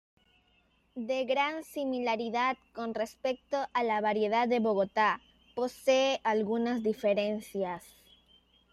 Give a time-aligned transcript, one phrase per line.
[0.95, 5.21] De gran similaridad con respecto a la variedad de Bogotá,
[5.53, 7.83] posee algunas diferencias.